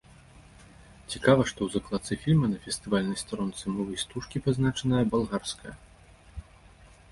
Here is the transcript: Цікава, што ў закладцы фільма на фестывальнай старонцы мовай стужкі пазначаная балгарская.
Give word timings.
Цікава, 1.11 1.43
што 1.51 1.59
ў 1.65 1.67
закладцы 1.75 2.17
фільма 2.23 2.49
на 2.55 2.63
фестывальнай 2.65 3.21
старонцы 3.25 3.63
мовай 3.75 4.01
стужкі 4.07 4.37
пазначаная 4.49 5.05
балгарская. 5.15 5.73